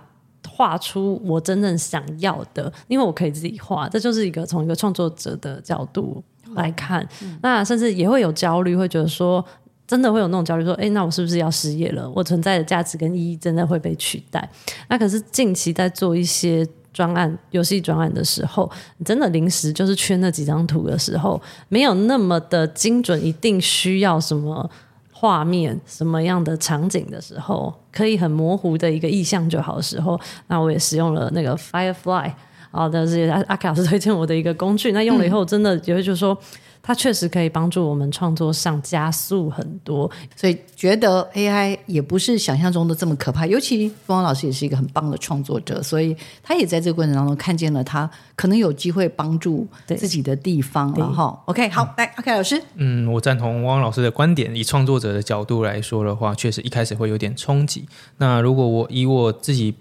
[0.48, 3.88] 画出我真正想要的，因为我可以自己画。
[3.88, 6.22] 这就是一个从一个创作者的角度
[6.54, 9.44] 来看，嗯、那甚至也会有焦虑，会觉得说，
[9.86, 12.10] 真的会有那种焦虑，说，哎，那我是不是要失业了？
[12.14, 14.48] 我存在的价值跟意义真的会被取代？
[14.88, 16.66] 那可是近期在做一些。
[16.96, 21.38] 专案游戏专案的时候，你真的临时就是缺那几张图的时候，
[21.68, 24.70] 没有那么的精准，一定需要什么
[25.12, 32.32] 画面、什么样的场景的时候，可以很模糊的一个意象就好的时候，那我也使用了那个 Firefly，
[32.70, 36.32] 好的，是阿阿卡老师推荐我的一个工具，那用了以后真的也会就是说。
[36.32, 36.46] 嗯
[36.86, 43.44] 它确实可以帮助我们创作上加速很多，所以觉得 AI 也不是想象中的这么可怕。
[43.44, 49.66] 尤其凤凰老师也是一个很棒的创作者，所以他也在这个过程当中看见了他可能有机会帮助
[49.96, 51.42] 自己的地方了哈。
[51.46, 54.54] OK，好，来，OK，老师，嗯，我赞同汪老师的观点。
[54.54, 57.84] 以创作者的角度来说的话，确实一开始会有点冲击。
[58.18, 59.74] 那如果我以我自己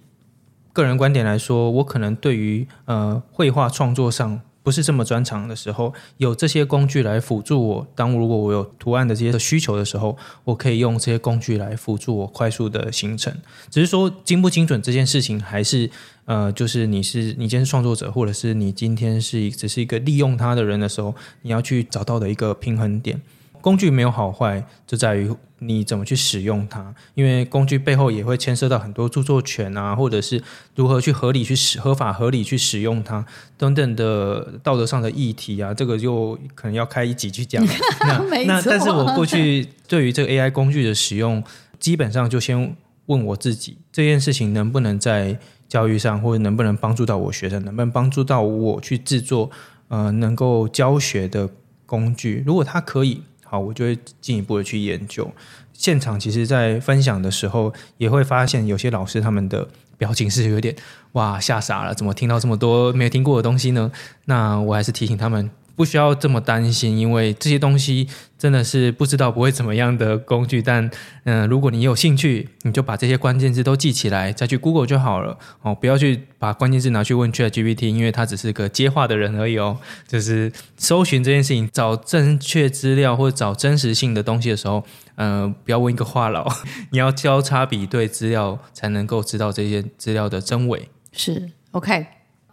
[0.74, 4.42] 个人观点来说，我可能对于呃绘画创作上。
[4.66, 7.88] 不是这么专长的时候，有这些工具来辅助我。
[7.94, 13.32] 当如果我有图案的这些需求的时候，我可以用这些工具来辅助我快速的形成。
[13.70, 15.88] 只是说精不精准这件事情，还是
[16.26, 21.14] 呃，就是你是你今天是创作者，或者是你今天是只是一个利用它的人的时候，
[21.44, 23.22] 你要去找到的一个平衡点。
[23.66, 26.94] 工具没有好坏，就在于你怎么去使用它。
[27.16, 30.40] 因为工具背后也会牵涉到很多著作权啊，或者是
[30.76, 33.26] 如何去合理去使合法合理去使用它
[33.58, 37.66] 等等的道德上的议题啊，这个就可能要开一集去讲。
[38.30, 41.44] 那那但是我过去对于这个 AI 工具的使用，
[41.80, 42.76] 基本上就先
[43.08, 49.50] 问我自己，这件事情能不能在教育上，或者能不能帮助到我学生，能不能帮助到我去制作
[49.88, 51.50] 呃能够教学的
[51.88, 52.44] 工具？
[52.46, 53.24] 如果它可以。
[53.46, 55.32] 好，我就会进一步的去研究。
[55.72, 59.68] 现场其实，在分享的时候，也会发现有些老师他们的
[59.98, 60.76] 表情是有点
[61.14, 63.92] 哇吓傻了，怎么听到这么多没有听过的东西呢？
[64.26, 65.50] 那我还是提醒他们。
[65.76, 68.08] 不需要这么担心，因为这些东西
[68.38, 70.62] 真的是不知道不会怎么样的工具。
[70.62, 70.90] 但
[71.26, 75.76] 嗯、如果你有兴趣，你就把这些关键字都记起来，再去 Google 就好了哦。
[75.76, 79.78] 不要去把关键字拿去问 ChatGPT，因为它只是个接话的人而已哦。
[80.08, 84.84] 就是搜寻这件事情，找正确资料或者找真实性的东西的时候，
[85.16, 86.46] 嗯、不要问一个话痨，
[86.92, 90.88] 你要交叉比对资料，才能够知道这些资料的真伪。
[91.12, 92.06] 是 OK。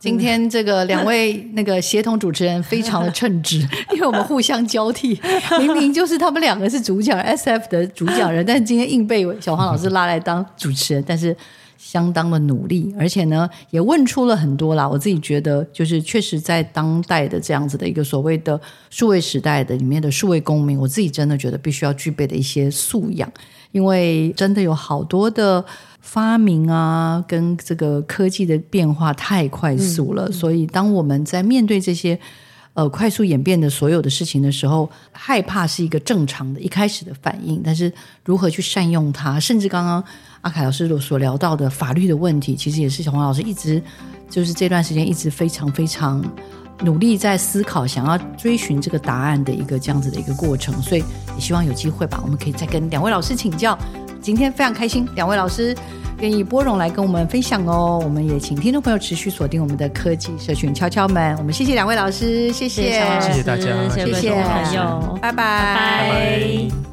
[0.03, 3.61] 今天这个两位 那个协同主持人非常的称职，
[3.95, 5.17] 因为我们互相交替，
[5.61, 11.37] 明明就是他们两个是主讲人，SF 的主讲人，但是今天硬被小黄老师拉来当主持人，但是
[11.79, 14.89] 相当的努力，而且呢也问出了很多啦。
[14.89, 23.33] 我自己觉得，就是确实在当代的这样子的一个所谓的数位时代的里面的数位公民，我自己真的觉得必须要具备的一些素养，
[23.71, 25.65] 因为真的有好多的。
[26.03, 32.19] 发明啊，跟这个科技的变化太快速了，嗯、所以当我们在面对这些
[32.75, 37.63] 呃快速演变的所有的事情的时候，害怕是一个正常的一开始的反应。
[37.65, 37.91] 但是
[38.25, 40.03] 如何去善用它，甚至刚刚
[40.41, 43.81] 阿凯老师所聊到的法律的问题，其实也是小黄老师一直
[44.29, 46.23] 就是这段时间一直非常非常
[46.81, 50.83] 努力在思考，想要追寻这个答案的一个这样子的一个过程。
[50.83, 53.79] 所以也希望有机会吧，我们可以再跟两位老师请教。
[54.23, 55.77] 今天非常开心，两位老师
[56.21, 58.01] 愿意拨冗来跟我们分享哦。
[58.03, 61.37] 我们也请听众朋友持续锁定我们的科技社群敲敲门。
[61.39, 65.75] 我们谢谢两位老师，谢谢，谢谢大家，谢谢，谢谢朋友，拜拜，拜拜。
[65.75, 66.92] 拜拜。